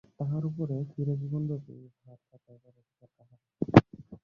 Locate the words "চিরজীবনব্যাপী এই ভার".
0.91-2.19